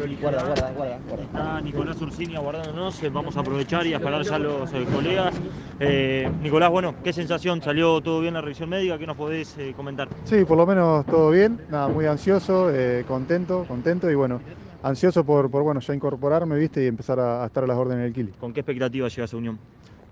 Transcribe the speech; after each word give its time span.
Guarda, 0.00 0.42
guarda, 0.46 0.72
guarda, 0.72 0.98
guarda. 1.06 1.24
Está 1.24 1.60
Nicolás 1.60 2.00
Ursini 2.00 2.34
aguardándonos, 2.34 3.02
eh, 3.02 3.10
vamos 3.10 3.36
a 3.36 3.40
aprovechar 3.40 3.86
y 3.86 3.92
a 3.92 3.98
esperar 3.98 4.22
ya 4.22 4.36
a 4.36 4.38
los 4.38 4.72
eh, 4.72 4.86
colegas. 4.90 5.34
Eh, 5.78 6.30
Nicolás, 6.42 6.70
bueno, 6.70 6.94
¿qué 7.04 7.12
sensación? 7.12 7.60
¿Salió 7.60 8.00
todo 8.00 8.22
bien 8.22 8.32
la 8.32 8.40
revisión 8.40 8.70
médica? 8.70 8.96
¿Qué 8.96 9.06
nos 9.06 9.16
podés 9.16 9.58
eh, 9.58 9.74
comentar? 9.76 10.08
Sí, 10.24 10.46
por 10.46 10.56
lo 10.56 10.66
menos 10.66 11.04
todo 11.04 11.30
bien, 11.30 11.60
nada, 11.68 11.88
muy 11.88 12.06
ansioso, 12.06 12.70
eh, 12.70 13.04
contento, 13.06 13.66
contento 13.68 14.10
y 14.10 14.14
bueno, 14.14 14.40
ansioso 14.82 15.22
por, 15.22 15.50
por 15.50 15.64
bueno, 15.64 15.80
ya 15.80 15.94
incorporarme, 15.94 16.56
viste, 16.56 16.82
y 16.82 16.86
empezar 16.86 17.20
a, 17.20 17.42
a 17.42 17.46
estar 17.46 17.64
a 17.64 17.66
las 17.66 17.76
órdenes 17.76 18.04
del 18.04 18.14
Kili. 18.14 18.32
¿Con 18.40 18.54
qué 18.54 18.60
expectativa 18.60 19.06
llegas 19.06 19.34
a 19.34 19.36
Unión? 19.36 19.58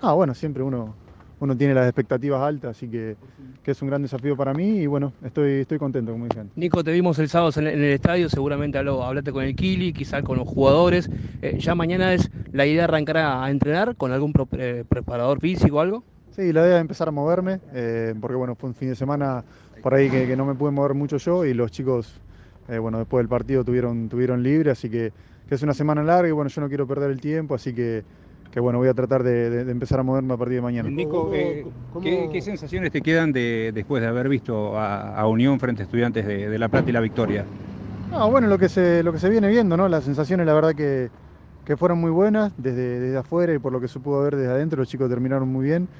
Ah, 0.02 0.12
bueno, 0.12 0.34
siempre 0.34 0.62
uno, 0.62 0.94
uno 1.40 1.56
tiene 1.56 1.74
las 1.74 1.86
expectativas 1.86 2.42
altas, 2.42 2.72
así 2.72 2.88
que, 2.90 3.16
que 3.62 3.70
es 3.70 3.82
un 3.82 3.88
gran 3.88 4.02
desafío 4.02 4.36
para 4.36 4.54
mí 4.54 4.80
y 4.80 4.86
bueno, 4.86 5.12
estoy, 5.22 5.60
estoy 5.60 5.78
contento, 5.78 6.12
como 6.12 6.24
antes. 6.24 6.50
Nico, 6.56 6.82
te 6.82 6.92
vimos 6.92 7.18
el 7.18 7.28
sábado 7.28 7.52
en 7.60 7.66
el, 7.68 7.84
estadio, 7.84 8.28
seguramente 8.28 8.78
habló, 8.78 9.02
hablaste 9.04 9.32
con 9.32 9.44
el 9.44 9.54
Kili, 9.54 9.92
quizás 9.92 10.22
con 10.22 10.38
los 10.38 10.48
jugadores. 10.48 11.08
Eh, 11.40 11.58
ya 11.60 11.74
mañana 11.74 12.12
es 12.14 12.30
la 12.52 12.66
idea 12.66 12.78
de 12.78 12.84
arrancar 12.84 13.18
a, 13.18 13.44
a 13.44 13.50
entrenar 13.50 13.96
con 13.96 14.12
algún 14.12 14.32
pro- 14.32 14.48
eh, 14.52 14.84
preparador 14.88 15.40
físico 15.40 15.76
o 15.76 15.80
algo. 15.80 16.04
Sí, 16.30 16.52
la 16.52 16.62
idea 16.66 16.76
es 16.76 16.80
empezar 16.80 17.08
a 17.08 17.10
moverme, 17.10 17.60
eh, 17.72 18.14
porque 18.20 18.36
bueno, 18.36 18.54
fue 18.54 18.68
un 18.68 18.74
fin 18.74 18.88
de 18.90 18.96
semana 18.96 19.44
por 19.80 19.94
ahí 19.94 20.10
que, 20.10 20.26
que 20.26 20.36
no 20.36 20.44
me 20.44 20.54
pude 20.54 20.70
mover 20.70 20.94
mucho 20.94 21.16
yo 21.16 21.44
y 21.44 21.54
los 21.54 21.70
chicos, 21.70 22.20
bueno, 22.66 22.98
después 22.98 23.20
del 23.22 23.28
partido 23.28 23.64
tuvieron, 23.64 24.08
tuvieron 24.08 24.42
libre, 24.42 24.70
así 24.70 24.90
que, 24.90 25.12
que 25.46 25.54
es 25.54 25.62
una 25.62 25.74
semana 25.74 26.02
larga 26.02 26.28
y 26.28 26.32
bueno, 26.32 26.50
yo 26.50 26.60
no 26.60 26.68
quiero 26.68 26.86
perder 26.86 27.10
el 27.10 27.20
tiempo, 27.20 27.54
así 27.54 27.74
que, 27.74 28.04
que 28.50 28.60
bueno, 28.60 28.78
voy 28.78 28.88
a 28.88 28.94
tratar 28.94 29.22
de, 29.22 29.50
de- 29.50 29.64
de 29.64 29.72
empezar 29.72 30.00
a 30.00 30.02
moverme 30.02 30.34
a 30.34 30.38
partir 30.38 30.56
de 30.56 30.62
mañana. 30.62 30.90
Nico, 30.90 31.32
eh, 31.34 31.68
¿qué, 32.00 32.28
qué 32.30 32.40
sensaciones 32.40 32.90
te 32.92 33.02
quedan 33.02 33.32
de, 33.32 33.72
después 33.74 34.00
de 34.02 34.08
haber 34.08 34.28
visto 34.28 34.78
a, 34.78 35.16
a 35.18 35.26
Unión 35.28 35.58
frente 35.60 35.82
a 35.82 35.84
Estudiantes 35.84 36.26
de, 36.26 36.48
de 36.48 36.58
La 36.58 36.68
Plata 36.68 36.90
y 36.90 36.92
la 36.92 37.00
victoria? 37.00 37.48
No, 38.10 38.30
bueno, 38.30 38.46
lo 38.48 38.58
que 38.58 38.68
se, 38.70 39.02
lo 39.02 39.12
que 39.12 39.18
se 39.18 39.28
viene 39.28 39.48
viendo, 39.48 39.76
¿no? 39.76 39.86
Las 39.88 40.04
sensaciones, 40.04 40.46
la 40.46 40.54
verdad 40.54 40.74
que, 40.74 41.10
que 41.64 41.76
fueron 41.76 41.98
muy 42.00 42.10
buenas 42.10 42.54
desde, 42.56 43.00
desde 43.00 43.18
afuera 43.18 43.52
y 43.54 43.58
por 43.58 43.72
lo 43.72 43.80
que 43.80 43.88
se 43.88 44.00
pudo 44.00 44.22
ver 44.22 44.36
desde 44.36 44.52
adentro, 44.52 44.78
los 44.80 44.88
chicos 44.88 45.10
terminaron 45.10 45.48
muy 45.48 45.66
bien. 45.66 45.90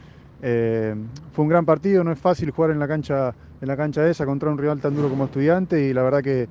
Eh, 0.41 0.95
fue 1.33 1.45
un 1.45 1.51
gran 1.51 1.67
partido, 1.67 2.05
no 2.05 2.13
es 2.13 2.21
fácil 2.21 2.51
jugar 2.53 2.71
en 2.73 2.79
la 2.79 2.89
cancha, 2.89 3.37
en 3.61 3.69
la 3.69 3.77
cancha 3.77 4.09
esa 4.09 4.27
contra 4.27 4.51
un 4.51 4.59
rival 4.59 4.81
tan 4.81 4.95
duro 4.95 5.11
como 5.11 5.25
estudiante 5.27 5.83
y 5.83 5.93
la 5.95 6.03
verdad 6.03 6.23
que, 6.23 6.49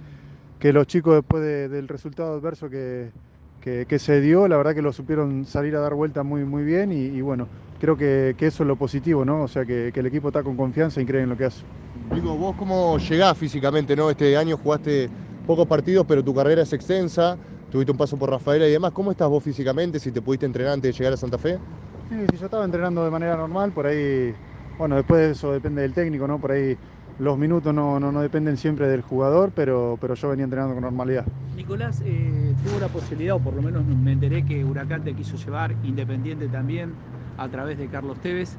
que 0.59 0.73
los 0.73 0.88
chicos 0.88 1.16
después 1.16 1.44
de- 1.44 1.70
del 1.70 1.88
resultado 1.89 2.36
adverso 2.36 2.70
que, 2.70 3.14
que- 3.60 3.86
que 3.88 4.00
se 4.00 4.22
dio, 4.22 4.48
la 4.48 4.58
verdad 4.58 4.76
que 4.76 4.82
lo 4.82 4.94
supieron 4.94 5.46
salir 5.46 5.76
a 5.76 5.80
dar 5.82 5.94
vuelta 5.96 6.24
muy, 6.24 6.46
muy 6.46 6.64
bien 6.64 6.92
y, 6.92 6.98
y 7.06 7.22
bueno, 7.22 7.50
creo 7.78 7.98
que, 7.98 8.36
que 8.38 8.48
eso 8.48 8.64
es 8.64 8.68
lo 8.68 8.78
positivo, 8.78 9.26
¿no? 9.26 9.44
O 9.44 9.48
sea 9.48 9.66
que, 9.66 9.92
que 9.94 10.00
el 10.02 10.06
equipo 10.08 10.28
está 10.30 10.44
con 10.44 10.58
confianza 10.58 11.02
y 11.02 11.06
cree 11.06 11.24
en 11.24 11.30
lo 11.30 11.38
que 11.38 11.46
hace. 11.46 11.66
Digo, 12.10 12.38
vos 12.38 12.56
cómo 12.56 12.98
llegás 13.00 13.38
físicamente, 13.38 13.96
¿no? 13.96 14.10
Este 14.10 14.38
año 14.38 14.58
jugaste 14.58 15.12
pocos 15.44 15.68
partidos, 15.68 16.06
pero 16.08 16.24
tu 16.24 16.34
carrera 16.34 16.62
es 16.62 16.72
extensa, 16.74 17.38
tuviste 17.70 17.92
un 17.92 17.98
paso 17.98 18.18
por 18.18 18.30
Rafaela 18.30 18.68
y 18.68 18.72
demás. 18.72 18.92
¿Cómo 18.94 19.12
estás 19.12 19.28
vos 19.30 19.44
físicamente? 19.44 20.00
Si 20.00 20.12
te 20.14 20.22
pudiste 20.22 20.46
entrenar 20.46 20.74
antes 20.74 20.90
de 20.96 20.98
llegar 20.98 21.14
a 21.14 21.18
Santa 21.18 21.38
Fe. 21.38 21.62
Sí, 22.10 22.28
sí, 22.30 22.38
yo 22.38 22.46
estaba 22.46 22.64
entrenando 22.64 23.04
de 23.04 23.12
manera 23.12 23.36
normal, 23.36 23.74
por 23.74 23.86
ahí, 23.86 24.38
bueno, 24.78 24.96
después 24.96 25.20
de 25.22 25.32
eso 25.32 25.52
depende 25.52 25.82
del 25.82 25.94
técnico, 25.94 26.26
¿no? 26.26 26.40
Por 26.40 26.54
ahí 26.54 26.80
los 27.20 27.38
minutos 27.38 27.73
no, 27.73 28.00
no, 28.00 28.12
no 28.12 28.22
dependen 28.22 28.58
siempre 28.58 28.88
del 28.88 29.02
jugador, 29.02 29.52
pero, 29.54 29.98
pero 30.00 30.14
yo 30.16 30.30
venía 30.30 30.44
entrenando 30.46 30.76
con 30.76 30.84
normalidad. 30.84 31.26
Nicolás, 31.56 32.02
eh, 32.06 32.54
tuvo 32.64 32.80
la 32.80 32.88
posibilidad, 32.88 33.36
o 33.36 33.40
por 33.40 33.56
lo 33.56 33.62
menos 33.62 33.84
me 33.86 34.12
enteré 34.12 34.44
que 34.46 34.64
Huracán 34.64 35.04
te 35.04 35.14
quiso 35.16 35.38
llevar, 35.38 35.76
Independiente 35.84 36.48
también, 36.48 36.92
a 37.38 37.50
través 37.50 37.78
de 37.78 37.88
Carlos 37.88 38.20
Tevez. 38.20 38.56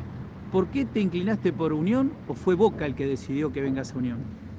¿Por 0.50 0.66
qué 0.68 0.84
te 0.84 1.00
inclinaste 1.00 1.52
por 1.52 1.72
Unión 1.72 2.10
o 2.26 2.34
fue 2.34 2.54
Boca 2.54 2.86
el 2.86 2.94
que 2.94 3.06
decidió 3.06 3.52
que 3.52 3.60
vengas 3.60 3.94
a 3.94 3.98
Unión? 3.98 4.18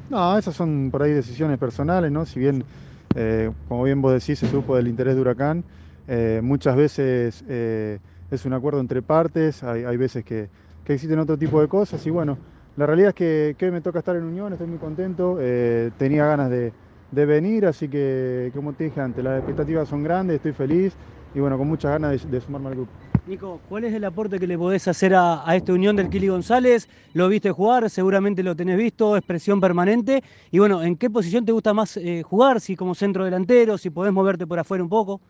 No, 0.09 0.37
esas 0.37 0.55
son 0.55 0.89
por 0.91 1.03
ahí 1.03 1.11
decisiones 1.11 1.57
personales, 1.59 2.11
¿no? 2.11 2.25
Si 2.25 2.39
bien, 2.39 2.63
eh, 3.15 3.51
como 3.67 3.83
bien 3.83 4.01
vos 4.01 4.13
decís, 4.13 4.39
se 4.39 4.47
supo 4.47 4.75
del 4.75 4.87
interés 4.87 5.15
de 5.15 5.21
Huracán, 5.21 5.65
eh, 6.07 6.39
muchas 6.43 6.75
veces 6.75 7.43
es 7.47 8.45
un 8.45 8.53
acuerdo 8.53 8.79
entre 8.79 9.01
partes, 9.01 9.63
hay, 9.63 9.83
hay 9.83 9.97
veces 9.97 10.23
que, 10.23 10.49
que 10.83 10.93
existen 10.93 11.19
otro 11.19 11.37
tipo 11.37 11.61
de 11.61 11.67
cosas 11.67 12.05
y 12.05 12.09
bueno, 12.09 12.39
la 12.79 12.85
realidad 12.85 13.09
es 13.09 13.15
que, 13.15 13.55
que 13.57 13.65
hoy 13.65 13.71
me 13.71 13.81
toca 13.81 13.99
estar 13.99 14.15
en 14.15 14.23
Unión, 14.23 14.53
estoy 14.53 14.67
muy 14.67 14.79
contento, 14.79 15.37
eh, 15.39 15.91
tenía 15.97 16.25
ganas 16.25 16.49
de, 16.49 16.73
de 17.11 17.25
venir, 17.25 17.65
así 17.65 17.89
que 17.89 18.51
como 18.53 18.73
te 18.73 18.85
dije 18.85 19.01
antes, 19.01 19.23
las 19.23 19.37
expectativas 19.37 19.89
son 19.89 20.03
grandes, 20.03 20.35
estoy 20.37 20.53
feliz 20.53 20.97
y 21.33 21.39
bueno, 21.39 21.57
con 21.57 21.67
muchas 21.67 21.91
ganas 21.91 22.21
de, 22.23 22.29
de 22.29 22.41
sumarme 22.41 22.69
al 22.69 22.75
grupo. 22.75 22.93
Nico, 23.25 23.61
¿cuál 23.67 23.83
es 23.83 23.93
el 23.93 24.05
aporte 24.05 24.39
que 24.39 24.47
le 24.47 24.57
podés 24.57 24.87
hacer 24.87 25.13
a, 25.13 25.47
a 25.47 25.55
esta 25.55 25.73
unión 25.73 25.95
del 25.95 26.09
Kili 26.09 26.29
González? 26.29 26.87
Lo 27.13 27.27
viste 27.27 27.51
jugar, 27.51 27.89
seguramente 27.89 28.41
lo 28.43 28.55
tenés 28.55 28.77
visto, 28.77 29.15
expresión 29.17 29.59
permanente. 29.59 30.23
Y 30.49 30.59
bueno, 30.59 30.81
¿en 30.81 30.95
qué 30.95 31.09
posición 31.09 31.45
te 31.45 31.51
gusta 31.51 31.73
más 31.73 31.97
eh, 31.97 32.23
jugar? 32.23 32.59
Si 32.61 32.75
como 32.75 32.95
centro 32.95 33.25
delantero, 33.25 33.77
si 33.77 33.89
podés 33.89 34.13
moverte 34.13 34.47
por 34.47 34.57
afuera 34.57 34.83
un 34.83 34.89
poco. 34.89 35.21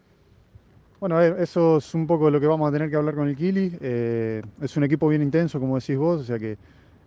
Bueno, 1.00 1.22
eh, 1.22 1.36
eso 1.40 1.78
es 1.78 1.94
un 1.94 2.06
poco 2.08 2.30
lo 2.30 2.40
que 2.40 2.48
vamos 2.48 2.70
a 2.70 2.72
tener 2.72 2.90
que 2.90 2.96
hablar 2.96 3.16
con 3.16 3.28
el 3.28 3.36
Kili. 3.36 3.78
Eh, 3.82 4.42
es 4.62 4.78
un 4.78 4.84
equipo 4.84 5.08
bien 5.08 5.22
intenso, 5.22 5.60
como 5.60 5.80
decís 5.80 5.98
vos, 5.98 6.22
o 6.22 6.24
sea 6.24 6.38
que, 6.40 6.58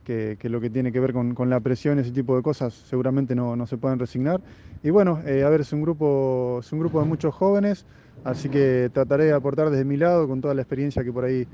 que- 0.05 0.37
que 0.39 0.49
lo 0.49 0.61
que 0.61 0.71
tiene 0.71 0.93
que 0.93 1.01
ver 1.01 1.13
con, 1.13 1.35
con 1.35 1.51
la 1.51 1.61
presión, 1.61 1.99
ese 1.99 2.13
tipo 2.13 2.37
de 2.37 2.43
cosas, 2.43 2.75
seguramente 2.75 3.35
no, 3.35 3.57
no 3.57 3.67
se 3.67 3.79
pueden 3.79 3.99
resignar. 3.99 4.43
Y 4.83 4.91
bueno, 4.91 5.23
eh, 5.27 5.45
a 5.45 5.49
ver, 5.51 5.61
es 5.63 5.73
un, 5.73 5.83
grupo, 5.83 6.59
es 6.61 6.73
un 6.73 6.81
grupo 6.81 6.99
de 7.01 7.07
muchos 7.07 7.35
jóvenes, 7.35 7.87
así 8.25 8.51
que 8.51 8.91
trataré 8.93 9.25
de 9.27 9.33
aportar 9.33 9.71
desde 9.71 9.85
mi 9.85 9.97
lado 9.97 10.27
con 10.29 10.41
toda 10.41 10.55
la 10.55 10.63
experiencia 10.63 11.05
que 11.05 11.13
por 11.13 11.25
ahí, 11.25 11.49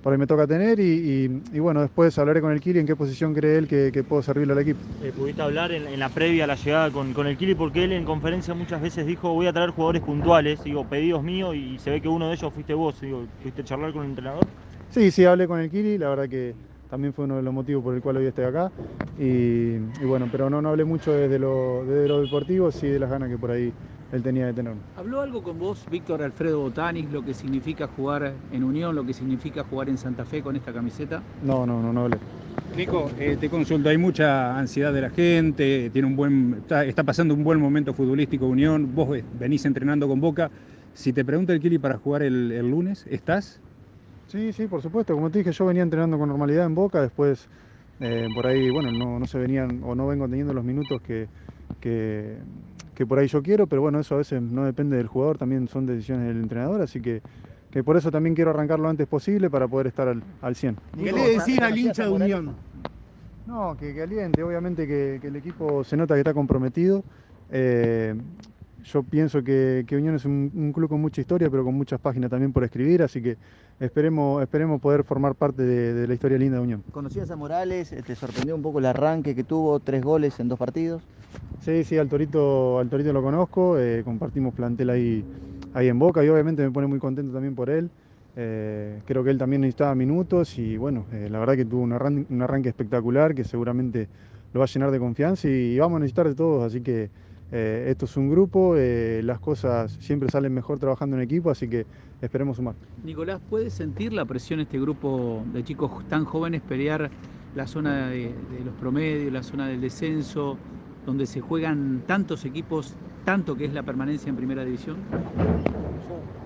por 0.00 0.12
ahí 0.12 0.18
me 0.18 0.26
toca 0.26 0.46
tener. 0.46 0.80
Y, 0.80 1.26
y- 1.26 1.56
y 1.56 1.60
bueno, 1.60 1.80
después 1.82 2.16
hablaré 2.18 2.40
con 2.40 2.52
el 2.52 2.60
Kili 2.60 2.78
en 2.80 2.86
qué 2.86 2.96
posición 2.96 3.34
cree 3.34 3.58
él 3.58 3.66
que, 3.68 3.90
que 3.92 4.04
puedo 4.04 4.22
servirle 4.22 4.52
al 4.52 4.58
equipo. 4.60 4.84
Eh, 5.00 5.12
pudiste 5.12 5.42
hablar 5.42 5.70
en, 5.72 5.86
en 5.86 5.98
la 6.00 6.12
previa 6.14 6.44
a 6.44 6.46
la 6.46 6.54
llegada 6.56 6.90
con, 6.90 7.12
con 7.14 7.26
el 7.26 7.36
Kili 7.36 7.54
porque 7.54 7.84
él 7.84 7.92
en 7.92 8.04
conferencia 8.04 8.54
muchas 8.54 8.80
veces 8.80 9.06
dijo 9.06 9.32
voy 9.34 9.46
a 9.46 9.52
traer 9.52 9.70
jugadores 9.70 10.02
puntuales, 10.02 10.62
digo, 10.62 10.88
pedidos 10.88 11.22
míos 11.22 11.54
y 11.56 11.78
se 11.78 11.90
ve 11.90 12.00
que 12.00 12.08
uno 12.08 12.28
de 12.28 12.34
ellos 12.34 12.52
fuiste 12.54 12.74
vos, 12.74 13.00
digo, 13.00 13.28
¿fuiste 13.38 13.62
a 13.62 13.64
charlar 13.64 13.92
con 13.92 14.02
el 14.04 14.10
entrenador? 14.10 14.50
Sí, 14.88 15.10
sí, 15.10 15.24
hablé 15.24 15.48
con 15.48 15.58
el 15.60 15.70
Kili, 15.70 15.98
la 15.98 16.08
verdad 16.08 16.28
que 16.28 16.56
también 16.94 17.12
fue 17.12 17.24
uno 17.24 17.34
de 17.34 17.42
los 17.42 17.52
motivos 17.52 17.82
por 17.82 17.92
el 17.92 18.00
cual 18.00 18.18
hoy 18.18 18.26
estoy 18.26 18.44
acá. 18.44 18.70
Y, 19.18 19.74
y 19.74 20.04
bueno, 20.06 20.28
pero 20.30 20.48
no, 20.48 20.62
no 20.62 20.68
hablé 20.68 20.84
mucho 20.84 21.10
desde 21.10 21.40
lo, 21.40 21.84
desde 21.84 22.06
lo 22.06 22.22
deportivo, 22.22 22.70
sí 22.70 22.86
de 22.86 23.00
las 23.00 23.10
ganas 23.10 23.28
que 23.28 23.36
por 23.36 23.50
ahí 23.50 23.72
él 24.12 24.22
tenía 24.22 24.46
de 24.46 24.52
tenerme. 24.52 24.80
¿Habló 24.96 25.20
algo 25.20 25.42
con 25.42 25.58
vos, 25.58 25.84
Víctor 25.90 26.22
Alfredo 26.22 26.60
Botanis, 26.60 27.10
lo 27.10 27.24
que 27.24 27.34
significa 27.34 27.88
jugar 27.88 28.32
en 28.52 28.62
Unión, 28.62 28.94
lo 28.94 29.04
que 29.04 29.12
significa 29.12 29.64
jugar 29.64 29.88
en 29.88 29.98
Santa 29.98 30.24
Fe 30.24 30.40
con 30.40 30.54
esta 30.54 30.72
camiseta? 30.72 31.20
No, 31.44 31.66
no, 31.66 31.82
no, 31.82 31.92
no 31.92 32.02
hablé. 32.02 32.16
Nico, 32.76 33.10
eh, 33.18 33.36
te 33.40 33.48
consulto, 33.48 33.88
hay 33.88 33.98
mucha 33.98 34.56
ansiedad 34.56 34.92
de 34.92 35.00
la 35.00 35.10
gente, 35.10 35.90
tiene 35.92 36.06
un 36.06 36.14
buen, 36.14 36.58
está, 36.60 36.84
está 36.84 37.02
pasando 37.02 37.34
un 37.34 37.42
buen 37.42 37.58
momento 37.58 37.92
futbolístico 37.92 38.46
Unión, 38.46 38.94
vos 38.94 39.18
venís 39.40 39.64
entrenando 39.64 40.06
con 40.06 40.20
Boca. 40.20 40.48
Si 40.92 41.12
te 41.12 41.24
pregunta 41.24 41.52
el 41.52 41.58
Kili 41.58 41.78
para 41.78 41.98
jugar 41.98 42.22
el, 42.22 42.52
el 42.52 42.70
lunes, 42.70 43.04
¿estás? 43.10 43.60
Sí, 44.26 44.52
sí, 44.52 44.66
por 44.66 44.82
supuesto. 44.82 45.14
Como 45.14 45.30
te 45.30 45.38
dije, 45.38 45.52
yo 45.52 45.66
venía 45.66 45.82
entrenando 45.82 46.18
con 46.18 46.28
normalidad 46.28 46.66
en 46.66 46.74
Boca, 46.74 47.00
después 47.02 47.48
eh, 48.00 48.28
por 48.34 48.46
ahí, 48.46 48.70
bueno, 48.70 48.90
no, 48.90 49.18
no 49.18 49.26
se 49.26 49.38
venían 49.38 49.80
o 49.84 49.94
no 49.94 50.06
vengo 50.06 50.28
teniendo 50.28 50.52
los 50.52 50.64
minutos 50.64 51.00
que, 51.02 51.28
que, 51.80 52.38
que 52.94 53.06
por 53.06 53.18
ahí 53.18 53.28
yo 53.28 53.42
quiero, 53.42 53.66
pero 53.66 53.82
bueno, 53.82 54.00
eso 54.00 54.14
a 54.14 54.18
veces 54.18 54.42
no 54.42 54.64
depende 54.64 54.96
del 54.96 55.06
jugador, 55.06 55.38
también 55.38 55.68
son 55.68 55.86
decisiones 55.86 56.28
del 56.28 56.38
entrenador, 56.38 56.82
así 56.82 57.00
que, 57.00 57.22
que 57.70 57.84
por 57.84 57.96
eso 57.96 58.10
también 58.10 58.34
quiero 58.34 58.50
arrancar 58.50 58.80
lo 58.80 58.88
antes 58.88 59.06
posible 59.06 59.50
para 59.50 59.68
poder 59.68 59.88
estar 59.88 60.08
al, 60.08 60.22
al 60.40 60.56
100. 60.56 60.76
¿Qué 60.96 61.12
le 61.12 61.38
decís 61.38 61.60
al 61.60 61.78
hincha 61.78 62.04
de 62.04 62.10
Unión? 62.10 62.56
No, 63.46 63.76
que, 63.76 63.92
que 63.92 64.02
aliente, 64.02 64.42
obviamente 64.42 64.86
que, 64.86 65.18
que 65.20 65.28
el 65.28 65.36
equipo 65.36 65.84
se 65.84 65.96
nota 65.96 66.14
que 66.14 66.20
está 66.20 66.32
comprometido. 66.32 67.04
Eh, 67.50 68.14
yo 68.84 69.02
pienso 69.02 69.42
que, 69.42 69.84
que 69.86 69.96
Unión 69.96 70.14
es 70.14 70.24
un, 70.24 70.50
un 70.54 70.72
club 70.72 70.88
con 70.88 71.00
mucha 71.00 71.20
historia, 71.20 71.50
pero 71.50 71.64
con 71.64 71.74
muchas 71.74 72.00
páginas 72.00 72.30
también 72.30 72.52
por 72.52 72.64
escribir, 72.64 73.02
así 73.02 73.22
que 73.22 73.36
esperemos, 73.80 74.42
esperemos 74.42 74.80
poder 74.80 75.04
formar 75.04 75.34
parte 75.34 75.62
de, 75.62 75.94
de 75.94 76.06
la 76.06 76.14
historia 76.14 76.38
linda 76.38 76.58
de 76.58 76.62
Unión. 76.62 76.84
¿Conocías 76.92 77.30
a 77.30 77.36
Morales? 77.36 77.94
¿Te 78.06 78.14
sorprendió 78.14 78.54
un 78.54 78.62
poco 78.62 78.78
el 78.78 78.86
arranque 78.86 79.34
que 79.34 79.44
tuvo? 79.44 79.80
Tres 79.80 80.02
goles 80.02 80.38
en 80.38 80.48
dos 80.48 80.58
partidos. 80.58 81.02
Sí, 81.60 81.84
sí, 81.84 81.98
al 81.98 82.08
Torito, 82.08 82.78
al 82.78 82.88
Torito 82.88 83.12
lo 83.12 83.22
conozco, 83.22 83.78
eh, 83.78 84.02
compartimos 84.04 84.54
plantel 84.54 84.90
ahí, 84.90 85.24
ahí 85.72 85.88
en 85.88 85.98
Boca 85.98 86.24
y 86.24 86.28
obviamente 86.28 86.62
me 86.62 86.70
pone 86.70 86.86
muy 86.86 86.98
contento 86.98 87.32
también 87.32 87.54
por 87.54 87.70
él. 87.70 87.90
Eh, 88.36 89.00
creo 89.06 89.22
que 89.22 89.30
él 89.30 89.38
también 89.38 89.62
necesitaba 89.62 89.94
minutos 89.94 90.58
y 90.58 90.76
bueno, 90.76 91.06
eh, 91.12 91.28
la 91.30 91.38
verdad 91.38 91.54
que 91.54 91.64
tuvo 91.64 91.82
un 91.82 91.92
un 91.92 92.42
arranque 92.42 92.68
espectacular 92.68 93.34
que 93.34 93.44
seguramente 93.44 94.08
lo 94.52 94.60
va 94.60 94.64
a 94.64 94.68
llenar 94.68 94.90
de 94.90 94.98
confianza 94.98 95.48
y, 95.48 95.78
vamos 95.78 95.96
a 95.96 96.00
necesitar 96.00 96.28
de 96.28 96.34
todos, 96.34 96.64
así 96.64 96.80
que 96.80 97.10
eh, 97.52 97.86
esto 97.88 98.04
es 98.06 98.16
un 98.16 98.30
grupo, 98.30 98.74
eh, 98.76 99.20
las 99.22 99.38
cosas 99.38 99.96
siempre 100.00 100.28
salen 100.30 100.52
mejor 100.52 100.78
trabajando 100.78 101.16
en 101.16 101.22
equipo, 101.22 101.50
así 101.50 101.68
que 101.68 101.86
esperemos 102.20 102.56
sumar. 102.56 102.74
Nicolás, 103.04 103.40
¿puede 103.48 103.70
sentir 103.70 104.12
la 104.12 104.24
presión 104.24 104.60
este 104.60 104.80
grupo 104.80 105.42
de 105.52 105.62
chicos 105.62 105.90
tan 106.08 106.24
jóvenes 106.24 106.62
pelear 106.62 107.10
la 107.54 107.66
zona 107.66 108.08
de, 108.08 108.28
de 108.28 108.64
los 108.64 108.74
promedios, 108.80 109.32
la 109.32 109.42
zona 109.42 109.68
del 109.68 109.80
descenso, 109.80 110.56
donde 111.06 111.26
se 111.26 111.40
juegan 111.40 112.02
tantos 112.06 112.44
equipos, 112.44 112.94
tanto 113.24 113.54
que 113.56 113.66
es 113.66 113.72
la 113.72 113.82
permanencia 113.82 114.30
en 114.30 114.36
primera 114.36 114.64
división? 114.64 114.96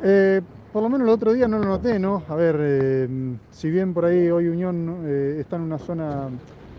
Eh, 0.03 0.41
por 0.73 0.83
lo 0.83 0.89
menos 0.89 1.07
el 1.07 1.13
otro 1.13 1.33
día 1.33 1.49
no 1.49 1.59
lo 1.59 1.65
noté, 1.65 1.99
¿no? 1.99 2.23
A 2.29 2.35
ver, 2.35 2.57
eh, 2.61 3.09
si 3.51 3.71
bien 3.71 3.95
por 3.95 4.05
ahí 4.05 4.29
hoy 4.29 4.49
Unión 4.49 5.03
eh, 5.07 5.39
está 5.41 5.57
en 5.57 5.63
una 5.63 5.79
zona, 5.79 6.29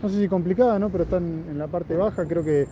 no 0.02 0.08
sé 0.08 0.20
si 0.20 0.28
complicada, 0.28 0.78
¿no? 0.78 0.90
Pero 0.90 1.04
están 1.04 1.44
en 1.50 1.58
la 1.58 1.66
parte 1.66 1.96
baja, 1.96 2.26
creo 2.26 2.44
que 2.44 2.66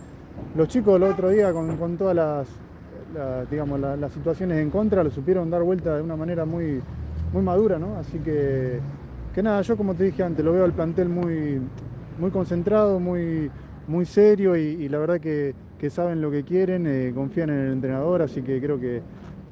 los 0.53 0.67
chicos 0.67 0.95
el 0.97 1.03
otro 1.03 1.29
día 1.29 1.53
con, 1.53 1.77
con 1.77 1.97
todas 1.97 2.15
las, 2.15 2.63
la- 3.07 3.45
digamos, 3.45 3.79
la- 3.79 3.97
las 3.97 4.13
situaciones 4.13 4.59
en 4.59 4.69
contra, 4.71 5.03
lo 5.03 5.11
supieron 5.11 5.49
dar 5.49 5.63
vuelta 5.63 5.95
de 5.95 6.01
una 6.01 6.15
manera 6.17 6.45
muy, 6.45 6.83
muy 7.31 7.41
madura, 7.43 7.79
¿no? 7.79 7.95
Así 7.97 8.21
que, 8.21 8.83
que 9.31 9.43
nada, 9.43 9.61
yo 9.61 9.77
como 9.77 9.95
te 9.95 10.03
dije 10.05 10.23
antes, 10.23 10.43
lo 10.43 10.53
veo 10.53 10.65
al 10.65 10.73
plantel 10.73 11.09
muy, 11.09 11.71
muy 12.15 12.31
concentrado, 12.31 12.99
muy, 12.99 13.53
muy 13.85 14.05
serio 14.05 14.55
y, 14.57 14.61
y 14.61 14.89
la 14.89 14.97
verdad 14.99 15.19
que, 15.19 15.55
que 15.77 15.89
saben 15.89 16.21
lo 16.21 16.31
que 16.31 16.43
quieren, 16.43 16.85
eh, 16.87 17.11
confían 17.13 17.49
en 17.49 17.59
el 17.67 17.73
entrenador, 17.73 18.21
así 18.21 18.43
que 18.43 18.59
creo 18.61 18.79
que, 18.79 19.03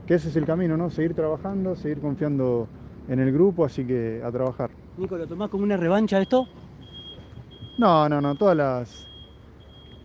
que 0.06 0.16
ese 0.16 0.30
es 0.30 0.36
el 0.36 0.46
camino, 0.46 0.78
¿no? 0.78 0.90
Seguir 0.90 1.14
trabajando, 1.16 1.76
seguir 1.76 2.00
confiando 2.02 2.70
en 3.08 3.20
el 3.20 3.32
grupo, 3.34 3.66
así 3.66 3.86
que 3.86 4.22
a 4.24 4.32
trabajar. 4.32 4.72
Nico, 4.98 5.18
¿lo 5.18 5.28
tomás 5.28 5.50
como 5.50 5.64
una 5.64 5.78
revancha 5.78 6.20
esto? 6.22 6.50
No, 7.78 8.10
no, 8.10 8.22
no, 8.22 8.36
todas 8.36 8.56
las, 8.58 9.08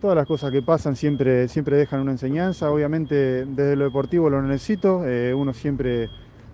todas 0.03 0.17
las 0.17 0.27
cosas 0.27 0.51
que 0.51 0.61
pasan 0.61 0.97
siempre, 0.97 1.47
siempre 1.47 1.77
dejan 1.77 2.01
una 2.01 2.11
enseñanza. 2.11 2.69
Obviamente 2.69 3.45
desde 3.45 3.77
lo 3.77 3.85
deportivo 3.85 4.29
lo 4.29 4.41
necesito, 4.41 5.05
eh, 5.07 5.33
uno 5.33 5.53
siempre, 5.53 6.09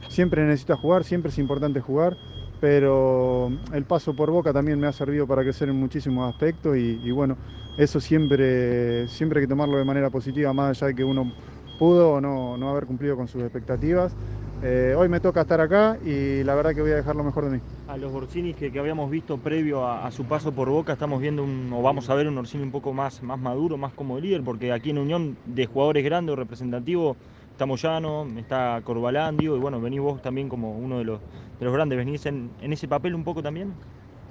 siempre 0.07 0.45
necesita 0.45 0.75
jugar, 0.77 1.03
siempre 1.03 1.31
es 1.31 1.39
importante 1.39 1.81
jugar, 1.81 2.15
pero 2.59 3.49
el 3.73 3.85
paso 3.87 4.15
por 4.15 4.29
Boca 4.29 4.53
también 4.53 4.79
me 4.79 4.85
ha 4.85 4.91
servido 4.91 5.25
para 5.25 5.41
crecer 5.41 5.67
en 5.67 5.77
muchísimos 5.77 6.29
aspectos 6.29 6.77
y, 6.77 6.99
y 7.03 7.09
bueno, 7.09 7.39
eso 7.75 7.99
siempre, 7.99 9.07
siempre 9.07 9.39
hay 9.39 9.45
que 9.45 9.49
tomarlo 9.49 9.79
de 9.79 9.83
manera 9.85 10.11
positiva, 10.11 10.53
más 10.53 10.77
allá 10.77 10.89
de 10.89 10.95
que 10.95 11.03
uno 11.03 11.33
pudo 11.75 12.11
o 12.13 12.21
no, 12.21 12.55
no 12.55 12.69
haber 12.69 12.85
cumplido 12.85 13.15
con 13.17 13.27
sus 13.27 13.41
expectativas. 13.41 14.15
Eh, 14.61 14.93
hoy 14.97 15.07
me 15.09 15.21
toca 15.21 15.41
estar 15.41 15.61
acá 15.61 15.97
y 16.01 16.43
la 16.43 16.55
verdad 16.55 16.75
que 16.75 16.81
voy 16.81 16.91
a 16.91 16.95
dejar 16.95 17.15
lo 17.15 17.23
mejor 17.23 17.45
de 17.45 17.51
mí. 17.57 17.63
A 17.87 17.97
los 17.97 18.13
Orsini 18.13 18.53
que, 18.53 18.71
que 18.71 18.77
habíamos 18.79 19.09
visto 19.09 19.41
previo 19.41 19.83
a, 19.83 20.05
a 20.05 20.11
su 20.11 20.27
paso 20.27 20.53
por 20.53 20.69
Boca, 20.69 20.93
estamos 20.93 21.19
viendo 21.19 21.43
un, 21.43 21.71
o 21.73 21.81
vamos 21.81 22.07
a 22.09 22.13
ver 22.15 22.27
un 22.27 22.37
Orsini 22.37 22.63
un 22.63 22.71
poco 22.71 22.93
más, 22.93 23.23
más 23.23 23.39
maduro, 23.39 23.77
más 23.77 23.93
como 23.95 24.19
líder, 24.19 24.43
porque 24.43 24.71
aquí 24.71 24.91
en 24.91 24.99
Unión 24.99 25.39
de 25.43 25.65
jugadores 25.65 26.03
grandes 26.03 26.33
o 26.33 26.35
representativos 26.35 27.17
está 27.49 27.65
Moyano, 27.65 28.27
está 28.37 28.79
Corbalandio, 28.83 29.55
y 29.55 29.59
bueno, 29.59 29.81
venís 29.81 30.01
vos 30.01 30.21
también 30.21 30.49
como 30.49 30.77
uno 30.77 30.99
de 30.99 31.03
los, 31.05 31.23
de 31.57 31.65
los 31.65 31.73
grandes, 31.73 31.97
¿venís 31.97 32.25
en, 32.27 32.55
en 32.59 32.73
ese 32.73 32.87
papel 32.87 33.15
un 33.15 33.23
poco 33.23 33.41
también? 33.41 33.79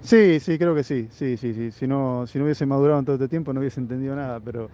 Sí, 0.00 0.38
sí, 0.40 0.58
creo 0.58 0.74
que 0.74 0.84
sí, 0.84 1.08
sí, 1.10 1.36
sí, 1.36 1.52
sí. 1.54 1.72
Si 1.72 1.86
no, 1.86 2.26
si 2.26 2.38
no 2.38 2.44
hubiese 2.44 2.66
madurado 2.66 3.00
en 3.00 3.04
todo 3.04 3.16
este 3.16 3.28
tiempo 3.28 3.52
no 3.52 3.60
hubiese 3.60 3.80
entendido 3.80 4.14
nada, 4.14 4.40
pero, 4.40 4.70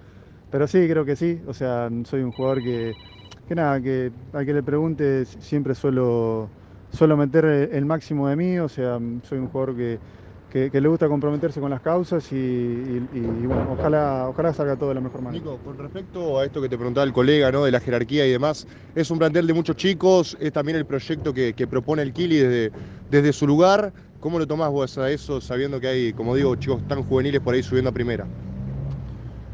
pero 0.51 0.67
sí, 0.69 0.87
creo 0.89 1.05
que 1.05 1.17
sí. 1.17 1.43
O 1.47 1.55
sea, 1.55 1.91
soy 2.05 2.23
un 2.23 2.33
jugador 2.33 2.63
que, 2.63 2.99
que 3.47 3.55
nada, 3.55 3.81
que 3.83 4.13
al 4.33 4.47
que 4.47 4.53
le 4.55 4.63
pregunte 4.63 5.27
siempre 5.27 5.75
suelo, 5.75 6.53
suelo 6.91 7.17
meter 7.17 7.45
el 7.47 7.85
máximo 7.87 8.29
de 8.29 8.37
mí, 8.37 8.59
o 8.59 8.69
sea, 8.69 8.99
soy 9.23 9.39
un 9.39 9.49
jugador 9.49 9.77
que, 9.77 10.01
que, 10.49 10.71
que 10.71 10.81
le 10.81 10.89
gusta 10.89 11.09
comprometerse 11.09 11.61
con 11.61 11.71
las 11.71 11.81
causas 11.81 12.31
y, 12.33 12.37
y- 12.37 13.09
y, 13.43 13.47
bueno, 13.47 13.73
ojalá, 13.73 14.29
ojalá 14.29 14.53
salga 14.55 14.77
todo 14.77 14.91
de 14.91 14.95
la 14.97 15.01
mejor 15.01 15.23
manera. 15.23 15.47
Nico, 15.47 15.61
con 15.63 15.79
respecto 15.79 16.39
a 16.39 16.45
esto 16.45 16.61
que 16.61 16.69
te 16.69 16.77
preguntaba 16.77 17.05
el 17.07 17.13
colega, 17.13 17.51
¿no? 17.51 17.65
De 17.65 17.71
la 17.71 17.81
jerarquía 17.81 18.27
y 18.27 18.31
demás, 18.31 18.67
es 18.95 19.11
un 19.11 19.19
plantel 19.19 19.47
de 19.47 19.55
muchos 19.55 19.75
chicos, 19.77 20.37
es 20.39 20.53
también 20.53 20.77
el 20.77 20.87
proyecto 20.87 21.33
que, 21.33 21.55
que 21.55 21.67
propone 21.67 22.03
el 22.03 22.13
Kili 22.13 22.37
desde, 22.39 22.73
desde 23.09 23.33
su 23.33 23.47
lugar. 23.47 23.95
¿Cómo 24.19 24.39
lo 24.39 24.47
tomás 24.47 24.71
vos 24.71 24.97
a 24.99 25.11
eso, 25.11 25.41
sabiendo 25.41 25.81
que 25.81 25.89
hay, 25.89 26.15
como 26.15 26.35
digo, 26.37 26.55
chicos 26.57 26.85
tan 26.87 27.03
juveniles 27.03 27.41
por 27.41 27.55
ahí 27.55 27.63
subiendo 27.63 27.91
a 27.91 27.93
primera? 27.93 28.31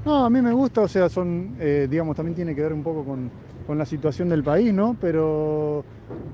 No, 0.04 0.24
a 0.24 0.30
mí 0.30 0.40
me 0.40 0.52
gusta, 0.52 0.80
o 0.80 0.88
sea, 0.88 1.10
son, 1.10 1.56
eh, 1.60 1.86
digamos, 1.90 2.16
también 2.16 2.34
tiene 2.34 2.54
que 2.54 2.62
ver 2.62 2.72
un 2.72 2.82
poco 2.82 3.04
con, 3.04 3.32
con 3.66 3.78
la 3.78 3.86
situación 3.86 4.28
del 4.28 4.42
país, 4.42 4.72
¿no? 4.72 4.96
Pero 5.00 5.84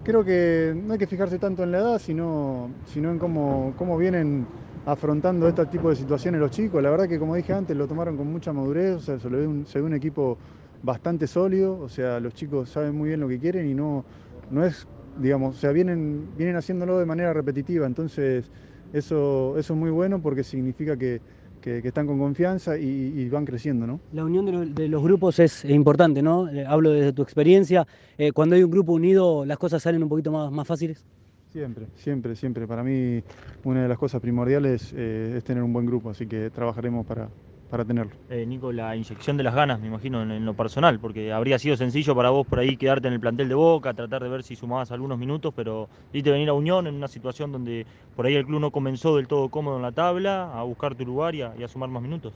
creo 0.04 0.24
que 0.24 0.74
no 0.74 0.92
hay 0.92 0.98
que 0.98 1.06
fijarse 1.06 1.38
tanto 1.38 1.62
en 1.62 1.72
la 1.72 1.78
edad, 1.78 1.98
sino, 1.98 2.70
sino 2.86 3.10
en 3.10 3.18
cómo, 3.18 3.74
cómo 3.76 3.98
vienen 3.98 4.46
afrontando 4.86 5.48
este 5.48 5.66
tipo 5.66 5.90
de 5.90 5.96
situaciones 5.96 6.40
los 6.40 6.50
chicos. 6.50 6.82
La 6.82 6.90
verdad 6.90 7.08
que, 7.08 7.18
como 7.18 7.34
dije 7.34 7.52
antes, 7.52 7.76
lo 7.76 7.86
tomaron 7.86 8.16
con 8.16 8.30
mucha 8.32 8.52
madurez, 8.52 8.96
o 8.96 9.00
sea, 9.00 9.18
se, 9.18 9.28
ve 9.28 9.46
un, 9.46 9.66
se 9.66 9.80
ve 9.80 9.86
un 9.86 9.94
equipo 9.94 10.38
bastante 10.82 11.26
sólido, 11.26 11.78
o 11.80 11.88
sea, 11.88 12.20
los 12.20 12.34
chicos 12.34 12.70
saben 12.70 12.96
muy 12.96 13.08
bien 13.08 13.20
lo 13.20 13.28
que 13.28 13.38
quieren 13.38 13.68
y 13.68 13.74
no, 13.74 14.04
no 14.50 14.64
es, 14.64 14.86
digamos, 15.20 15.56
o 15.56 15.58
sea, 15.58 15.72
vienen, 15.72 16.28
vienen 16.36 16.56
haciéndolo 16.56 16.98
de 16.98 17.06
manera 17.06 17.32
repetitiva, 17.32 17.86
entonces 17.86 18.48
eso, 18.92 19.58
eso 19.58 19.72
es 19.72 19.78
muy 19.78 19.90
bueno 19.90 20.20
porque 20.22 20.44
significa 20.44 20.96
que, 20.96 21.20
que- 21.66 21.82
que 21.82 21.88
están 21.88 22.06
con 22.06 22.16
confianza 22.16 22.78
y, 22.78 22.84
y 23.16 23.28
van 23.28 23.44
creciendo, 23.44 23.88
¿no? 23.88 23.98
La 24.12 24.24
unión 24.24 24.46
de, 24.46 24.52
lo- 24.52 24.64
de 24.64 24.86
los 24.86 25.02
grupos 25.02 25.40
es 25.40 25.64
importante, 25.64 26.22
¿no? 26.22 26.48
Eh, 26.48 26.64
Hablo 26.64 26.90
desde 26.92 27.12
tu 27.12 27.22
experiencia. 27.22 27.84
Eh, 28.16 28.30
cuando 28.30 28.54
hay 28.54 28.62
un 28.62 28.70
grupo 28.70 28.92
unido, 28.92 29.44
las 29.44 29.58
cosas 29.58 29.82
salen 29.82 30.00
un 30.00 30.08
poquito 30.08 30.30
más, 30.30 30.52
más 30.52 30.64
fáciles. 30.64 31.04
Siempre, 31.52 31.86
siempre, 31.96 32.36
siempre. 32.36 32.68
Para 32.68 32.84
mí 32.84 33.20
una 33.64 33.82
de 33.82 33.88
las 33.88 33.98
cosas 33.98 34.20
primordiales 34.20 34.92
eh, 34.96 35.34
es 35.38 35.42
tener 35.42 35.60
un 35.64 35.72
buen 35.72 35.86
grupo, 35.86 36.10
así 36.10 36.24
que 36.28 36.50
trabajaremos 36.50 37.04
para, 37.04 37.30
para 37.68 37.84
tenerlo. 37.84 38.12
Eh, 38.28 38.46
Nico, 38.46 38.72
la 38.72 38.94
inyección 38.96 39.36
de 39.36 39.42
las 39.42 39.54
ganas, 39.54 39.80
me 39.80 39.88
imagino, 39.88 40.22
en, 40.22 40.30
en 40.30 40.44
lo 40.46 40.54
personal, 40.54 41.00
porque 41.00 41.32
habría 41.32 41.58
sido 41.58 41.76
sencillo 41.76 42.14
para 42.14 42.30
vos 42.30 42.46
por 42.46 42.58
ahí 42.60 42.76
quedarte 42.76 43.08
en 43.08 43.14
el 43.14 43.20
plantel 43.20 43.48
de 43.48 43.54
Boca, 43.54 43.92
tratar 43.94 44.22
de 44.22 44.28
ver 44.28 44.42
si 44.42 44.54
sumabas 44.56 44.90
algunos 44.92 45.18
minutos, 45.18 45.52
pero 45.54 45.88
irte 46.12 46.30
venir 46.30 46.48
a 46.48 46.52
Unión 46.54 46.86
en 46.86 46.94
una 46.94 47.08
situación 47.08 47.50
donde 47.52 47.86
por 48.14 48.26
ahí 48.26 48.34
el 48.34 48.46
club 48.46 48.60
no 48.60 48.70
comenzó 48.70 49.16
del 49.16 49.26
todo 49.26 49.48
cómodo 49.48 49.76
en 49.76 49.82
la 49.82 49.92
tabla, 49.92 50.52
a 50.58 50.62
buscar 50.62 50.94
tu 50.94 51.04
lugar 51.04 51.34
y 51.34 51.42
a, 51.42 51.54
y 51.56 51.62
a 51.64 51.68
sumar 51.68 51.88
más 51.88 52.02
minutos. 52.02 52.32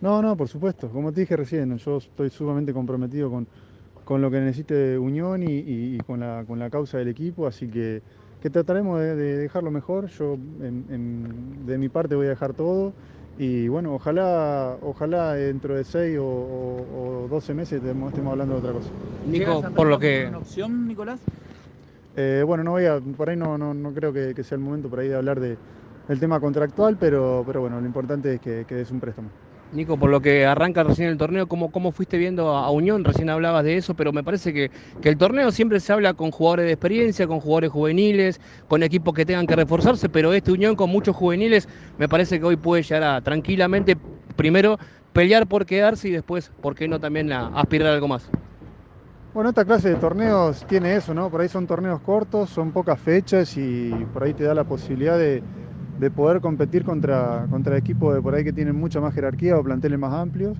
No, 0.00 0.22
no, 0.22 0.36
por 0.36 0.48
supuesto. 0.48 0.88
Como 0.90 1.12
te 1.12 1.20
dije 1.20 1.36
recién, 1.36 1.76
yo 1.76 1.98
estoy 1.98 2.30
sumamente 2.30 2.72
comprometido 2.72 3.30
con, 3.30 3.46
con 4.04 4.22
lo 4.22 4.30
que 4.30 4.40
necesite 4.40 4.98
Unión 4.98 5.42
y, 5.42 5.46
y- 5.60 5.96
y 5.96 5.98
con, 6.00 6.20
la, 6.20 6.44
con 6.46 6.58
la 6.58 6.70
causa 6.70 6.98
del 6.98 7.08
equipo, 7.08 7.46
así 7.46 7.68
que, 7.70 8.02
que 8.40 8.50
trataremos 8.50 8.98
de, 9.00 9.14
de 9.16 9.36
dejarlo 9.38 9.70
mejor. 9.70 10.08
Yo 10.08 10.34
en- 10.34 10.86
en- 10.88 11.66
de 11.66 11.78
mi 11.78 11.88
parte 11.90 12.14
voy 12.14 12.26
a 12.26 12.30
dejar 12.30 12.54
todo 12.54 12.94
y 13.42 13.68
bueno, 13.68 13.94
ojalá, 13.94 14.76
ojalá 14.82 15.32
dentro 15.32 15.74
de 15.74 15.82
seis 15.84 16.18
o, 16.18 16.24
o- 16.24 17.24
o 17.24 17.28
12 17.28 17.54
meses 17.54 17.80
estemos, 17.82 18.08
estemos 18.10 18.32
hablando 18.32 18.54
de 18.54 18.60
otra 18.60 18.72
cosa. 18.74 18.90
Nico, 19.24 19.62
por 19.74 19.86
lo 19.86 19.98
que... 19.98 20.26
¿Una 20.28 20.38
opción, 20.38 20.86
Nicolás? 20.86 21.20
Eh, 22.16 22.42
bueno, 22.46 22.64
no 22.64 22.72
voy 22.72 22.84
a, 22.84 23.00
por 23.16 23.30
ahí 23.30 23.36
no, 23.36 23.56
no, 23.56 23.72
no 23.72 23.94
creo 23.94 24.12
que, 24.12 24.34
que 24.34 24.44
sea 24.44 24.56
el 24.56 24.62
momento 24.64 24.90
por 24.90 25.00
ahí 25.00 25.08
de 25.08 25.14
hablar 25.16 25.40
de, 25.40 25.56
del 26.06 26.20
tema 26.20 26.38
contractual, 26.38 26.98
pero, 26.98 27.42
pero 27.46 27.62
bueno, 27.62 27.80
lo 27.80 27.86
importante 27.86 28.34
es 28.34 28.40
que, 28.40 28.64
que 28.68 28.82
es 28.82 28.90
un 28.90 29.00
préstamo. 29.00 29.30
Nico, 29.72 29.98
por 29.98 30.10
lo 30.10 30.20
que 30.20 30.46
arranca 30.46 30.82
recién 30.82 31.08
el 31.08 31.16
torneo, 31.16 31.46
¿cómo, 31.46 31.70
cómo 31.70 31.92
fuiste 31.92 32.18
viendo 32.18 32.48
a 32.56 32.70
Unión? 32.72 33.04
Recién 33.04 33.30
hablabas 33.30 33.62
de 33.62 33.76
eso, 33.76 33.94
pero 33.94 34.12
me 34.12 34.24
parece 34.24 34.52
que, 34.52 34.72
que 35.00 35.08
el 35.08 35.16
torneo 35.16 35.52
siempre 35.52 35.78
se 35.78 35.92
habla 35.92 36.14
con 36.14 36.32
jugadores 36.32 36.66
de 36.66 36.72
experiencia, 36.72 37.28
con 37.28 37.38
jugadores 37.40 37.70
juveniles, 37.70 38.40
con 38.66 38.82
equipos 38.82 39.14
que 39.14 39.24
tengan 39.24 39.46
que 39.46 39.54
reforzarse, 39.54 40.08
pero 40.08 40.32
este 40.32 40.50
Unión 40.50 40.74
con 40.74 40.90
muchos 40.90 41.14
juveniles 41.14 41.68
me 41.98 42.08
parece 42.08 42.40
que 42.40 42.46
hoy 42.46 42.56
puede 42.56 42.82
llegar 42.82 43.04
a 43.04 43.22
tranquilamente, 43.22 43.96
primero, 44.34 44.76
pelear 45.12 45.46
por 45.46 45.64
quedarse 45.66 46.08
y 46.08 46.12
después, 46.12 46.52
¿por 46.60 46.74
qué 46.74 46.88
no 46.88 46.98
también 46.98 47.30
a- 47.32 47.46
aspirar 47.46 47.88
a 47.90 47.94
algo 47.94 48.08
más? 48.08 48.32
Bueno, 49.32 49.50
esta 49.50 49.64
clase 49.64 49.88
de 49.90 49.96
torneos 49.96 50.66
tiene 50.66 50.96
eso, 50.96 51.14
¿no? 51.14 51.30
Por 51.30 51.40
ahí 51.40 51.48
son 51.48 51.66
torneos 51.66 52.00
cortos, 52.00 52.50
son 52.50 52.72
pocas 52.72 53.00
fechas 53.00 53.56
y 53.56 54.04
por 54.06 54.24
ahí 54.24 54.34
te 54.34 54.42
da 54.44 54.54
la 54.54 54.64
posibilidad 54.64 55.16
de, 55.18 55.44
de 56.00 56.10
poder 56.10 56.40
competir 56.40 56.82
contra, 56.82 57.46
contra 57.50 57.76
equipos 57.76 58.14
de 58.14 58.22
por 58.22 58.34
ahí 58.34 58.42
que 58.42 58.52
tienen 58.52 58.74
mucha 58.74 59.00
más 59.00 59.14
jerarquía 59.14 59.58
o 59.58 59.62
planteles 59.62 59.98
más 59.98 60.12
amplios. 60.12 60.56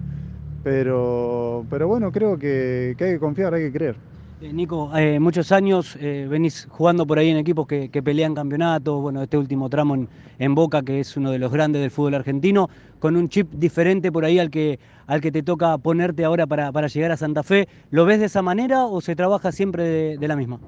Pero, 0.62 1.64
pero 1.70 1.88
bueno, 1.88 2.12
creo 2.12 2.38
que, 2.38 2.94
que 2.98 3.04
hay 3.04 3.12
que 3.12 3.18
confiar, 3.18 3.54
hay 3.54 3.62
que 3.62 3.72
creer. 3.72 3.96
Eh, 4.42 4.52
Nico, 4.52 4.90
eh, 4.96 5.18
muchos 5.18 5.52
años 5.52 5.96
eh, 6.00 6.26
venís 6.28 6.66
jugando 6.70 7.06
por 7.06 7.18
ahí 7.18 7.30
en 7.30 7.38
equipos 7.38 7.66
que, 7.66 7.88
que 7.88 8.02
pelean 8.02 8.34
campeonatos, 8.34 9.00
bueno, 9.00 9.22
este 9.22 9.38
último 9.38 9.68
tramo 9.68 9.94
en, 9.94 10.08
en 10.38 10.54
Boca, 10.54 10.82
que 10.82 11.00
es 11.00 11.16
uno 11.16 11.30
de 11.30 11.38
los 11.38 11.50
grandes 11.50 11.80
del 11.80 11.90
fútbol 11.90 12.14
argentino, 12.14 12.68
con 12.98 13.16
un 13.16 13.28
chip 13.28 13.50
diferente 13.52 14.12
por 14.12 14.26
ahí 14.26 14.38
al 14.38 14.50
que, 14.50 14.78
al 15.06 15.20
que 15.20 15.32
te 15.32 15.42
toca 15.42 15.76
ponerte 15.78 16.24
ahora 16.24 16.46
para, 16.46 16.72
para 16.72 16.86
llegar 16.88 17.12
a 17.12 17.16
Santa 17.16 17.42
Fe. 17.42 17.66
¿Lo 17.90 18.04
ves 18.04 18.20
de 18.20 18.26
esa 18.26 18.42
manera 18.42 18.84
o 18.84 19.00
se 19.00 19.16
trabaja 19.16 19.52
siempre 19.52 19.84
de, 19.84 20.18
de 20.18 20.28
la 20.28 20.36
misma? 20.36 20.58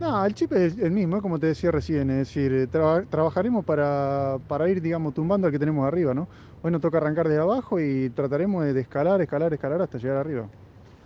No, 0.00 0.24
el 0.26 0.34
chip 0.34 0.52
es 0.52 0.76
el 0.78 0.90
mismo, 0.90 1.16
es 1.16 1.22
como 1.22 1.38
te 1.38 1.46
decía 1.46 1.70
recién, 1.70 2.10
es 2.10 2.16
decir, 2.18 2.52
eh, 2.52 2.66
traba- 2.66 3.06
trabajaremos 3.06 3.64
para, 3.64 4.38
para 4.46 4.68
ir, 4.68 4.80
digamos, 4.82 5.14
tumbando 5.14 5.46
al 5.46 5.52
que 5.52 5.58
tenemos 5.58 5.86
arriba, 5.86 6.12
¿no? 6.14 6.28
Hoy 6.62 6.72
nos 6.72 6.80
toca 6.80 6.98
arrancar 6.98 7.28
de 7.28 7.38
abajo 7.38 7.78
y 7.80 8.10
trataremos 8.10 8.64
de 8.64 8.80
escalar, 8.80 9.20
escalar, 9.20 9.52
escalar 9.54 9.80
hasta 9.82 9.98
llegar 9.98 10.16
arriba. 10.18 10.50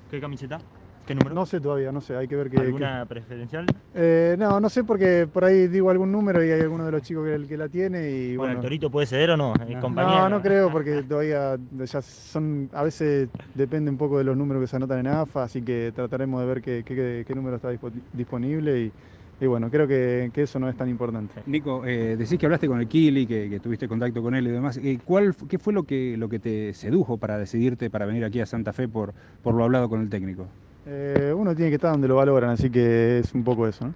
¿Qué 0.06 0.20
camiseta? 0.20 0.68
¿Qué 1.08 1.14
número? 1.14 1.34
No 1.34 1.46
sé 1.46 1.58
todavía, 1.58 1.90
no 1.90 2.02
sé, 2.02 2.14
hay 2.16 2.28
que 2.28 2.36
ver 2.36 2.50
qué... 2.50 2.58
¿Alguna 2.58 3.06
preferencial? 3.06 3.74
Eh, 3.94 4.36
no, 4.38 4.60
no 4.60 4.68
sé 4.68 4.84
porque 4.84 5.26
por 5.32 5.42
ahí 5.42 5.66
digo 5.68 5.88
algún 5.88 6.12
número 6.12 6.44
y 6.44 6.50
hay 6.50 6.60
alguno 6.60 6.84
de 6.84 6.92
los 6.92 7.00
chicos 7.00 7.24
que, 7.26 7.48
que 7.48 7.56
la 7.56 7.70
tiene 7.70 8.10
y 8.10 8.36
Bueno, 8.36 8.36
bueno... 8.36 8.54
¿el 8.56 8.60
Torito 8.60 8.90
puede 8.90 9.06
ceder 9.06 9.30
o 9.30 9.36
no? 9.38 9.56
No, 9.56 9.80
compañía. 9.80 10.28
no 10.28 10.42
creo 10.42 10.70
porque 10.70 11.02
todavía 11.02 11.56
ya 11.86 12.02
son, 12.02 12.68
a 12.74 12.82
veces 12.82 13.30
depende 13.54 13.90
un 13.90 13.96
poco 13.96 14.18
de 14.18 14.24
los 14.24 14.36
números 14.36 14.62
que 14.62 14.66
se 14.66 14.76
anotan 14.76 14.98
en 14.98 15.06
AFA, 15.06 15.44
así 15.44 15.62
que 15.62 15.92
trataremos 15.94 16.42
de 16.42 16.46
ver 16.46 16.60
qué, 16.60 16.84
qué- 16.84 17.24
qué 17.26 17.34
número 17.34 17.56
está 17.56 17.72
dispo- 17.72 17.90
disponible 18.12 18.78
y, 18.78 18.94
y 19.40 19.46
bueno, 19.46 19.70
creo 19.70 19.88
que, 19.88 20.30
que 20.34 20.42
eso 20.42 20.58
no 20.58 20.68
es 20.68 20.76
tan 20.76 20.90
importante. 20.90 21.42
Nico, 21.46 21.86
eh, 21.86 22.16
decís 22.18 22.38
que 22.38 22.44
hablaste 22.44 22.66
con 22.68 22.78
el 22.80 22.88
Kili, 22.88 23.26
que, 23.26 23.48
que 23.48 23.60
tuviste 23.60 23.88
contacto 23.88 24.20
con 24.22 24.34
él 24.34 24.46
y 24.46 24.50
demás. 24.50 24.76
Eh, 24.76 25.00
¿cuál, 25.02 25.34
¿Qué 25.48 25.58
fue 25.58 25.72
lo 25.72 25.84
que, 25.84 26.16
lo 26.18 26.28
que 26.28 26.38
te 26.38 26.74
sedujo 26.74 27.16
para 27.18 27.38
decidirte 27.38 27.88
para 27.88 28.04
venir 28.04 28.24
aquí 28.24 28.40
a 28.40 28.46
Santa 28.46 28.72
Fe 28.74 28.86
por, 28.88 29.14
por 29.40 29.54
lo 29.54 29.64
hablado 29.64 29.88
con 29.88 30.02
el 30.02 30.10
técnico? 30.10 30.52
Eh, 30.90 31.34
uno 31.36 31.54
tiene 31.54 31.70
que 31.70 31.74
estar 31.74 31.92
donde 31.92 32.08
lo 32.08 32.16
valoran, 32.16 32.48
así 32.50 32.70
que 32.70 33.18
es 33.18 33.34
un 33.34 33.44
poco 33.44 33.66
eso. 33.68 33.86
¿no? 33.86 33.94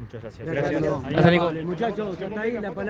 Muchas 0.00 0.22
gracias. 0.22 0.48
Gracias, 0.48 0.82
va. 0.82 1.02
Gracias, 1.10 1.32
Nico. 1.32 1.52
Muchachos, 1.66 2.18
hasta 2.20 2.40
ahí 2.40 2.52
la 2.52 2.60
palabra. 2.60 2.74